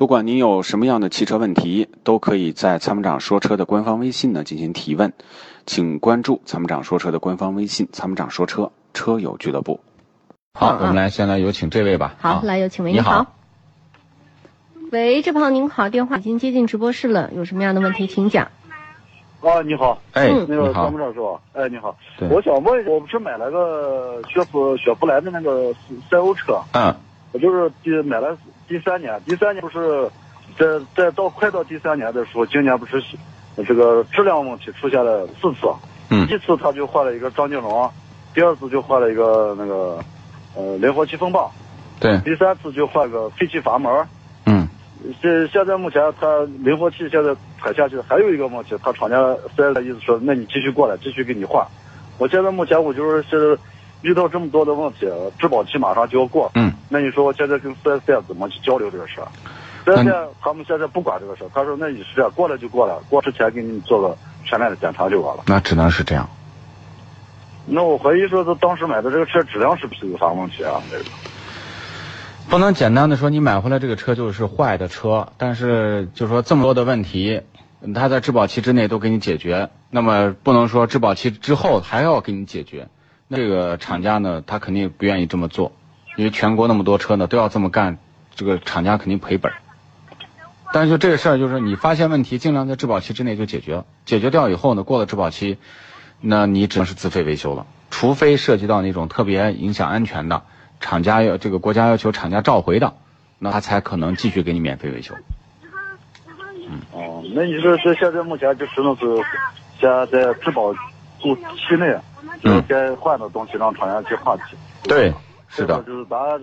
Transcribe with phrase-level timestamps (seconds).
[0.00, 5.12] 不管您有什么样的汽车问题，都可以在参谋长说车的官方微信呢进行提问，
[5.66, 9.78] 请关注参谋长说车的官方微信“参谋长说车车友俱乐部”。
[10.58, 12.14] 好，我们来先来有请这位吧。
[12.18, 14.86] 好，啊来有请喂，你好你好。
[14.90, 18.50] 喂，这旁您好，电话已经接进直播室了，有什么样的问题请讲。
[19.42, 21.38] 啊，你好，哎，嗯那个参谋，长是吧？
[21.52, 21.94] 哎，你好，
[22.30, 25.74] 我想问，我不是买了个雪佛雪佛兰的那个
[26.10, 26.94] 赛欧车，嗯
[27.32, 28.36] 我就是第买了
[28.66, 30.08] 第三年，第三年不是
[30.58, 33.02] 在在到快到第三年的时候，今年不是
[33.66, 35.66] 这个质量问题出现了四次，
[36.10, 37.90] 嗯一次他就换了一个张金龙，
[38.34, 39.98] 第二次就换了一个那个
[40.56, 41.50] 呃灵活气风暴，
[42.00, 43.92] 对，第三次就换个废气阀门。
[44.46, 44.68] 嗯
[45.22, 49.16] 现现在目前他灵活器现在踩下去，还有一个问题，他厂家
[49.56, 51.66] 四 S 的意思说，那你继续过来，继续给你换。
[52.18, 53.62] 我现在目前我就是现在
[54.02, 55.08] 遇到这么多的问题，
[55.38, 59.28] 质保期马上就要过，嗯，那你说我现在跟四 S 店怎么去交流这个事儿？
[59.84, 65.44] 四 S 店他们现在不管这个事儿，他说那你是这样，过来就过来，过之前给你做个全面的检查就完了。
[65.46, 66.28] 那只能是这样。
[67.66, 70.82] 那我怀疑说他当时买的这个车质量是不是有啥问题啊？
[70.90, 71.04] 这个
[72.48, 77.42] 不能简单的说你买回来这个车就是坏的车，但是就说这么多的问题，
[77.94, 82.88] 他在质保期之内都给你解决，那么不能说质保期之后还要给你解决。
[83.28, 85.70] 那这个厂家呢，他肯定不愿意这么做，
[86.16, 87.98] 因为全国那么多车呢都要这么干，
[88.34, 89.58] 这个厂家肯定赔本儿。
[90.72, 95.58] 但是就这个事儿，就是你发现问题，尽量在质保期之内就解决，解决掉以后呢，过了质保期，
[96.20, 100.42] 那你只能是自费维修了，除非涉及到那种特别影响安全的，
[100.78, 102.94] 厂家要这个国家要求厂家召回的，
[103.38, 105.14] 那他才可能继续给你免费维修。
[106.92, 109.04] 哦，那你说这现在目前就只能是
[109.80, 111.98] 先在质保期内，
[112.44, 114.56] 就是该换的东西让厂家去换去。
[114.84, 115.12] 对，
[115.50, 116.40] 是的，这个就是咱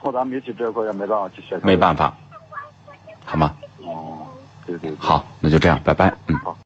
[0.00, 1.60] 从咱媒体这一块也没办法去协调。
[1.62, 2.14] 没办法，
[3.24, 3.54] 好吗？
[3.78, 4.26] 哦，
[4.66, 4.96] 对对对。
[4.98, 6.36] 好，那就这样，拜拜，嗯。
[6.38, 6.56] 好。